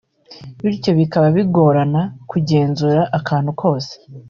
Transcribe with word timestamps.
bityo 0.63 0.91
bikaba 0.99 1.27
bigorana 1.35 2.01
kugenzura 2.29 3.01
akantu 3.19 3.49
kose 3.61 3.93